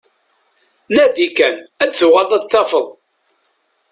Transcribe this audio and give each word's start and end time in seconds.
Nadi 0.95 1.27
kan, 1.37 1.55
ad 1.83 1.91
tuɣaleḍ 1.93 2.31
ad 2.37 2.43
t-tafeḍ. 2.45 2.87